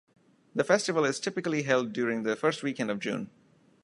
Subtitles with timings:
[0.55, 3.29] The festival is typically held during the first weekend of June.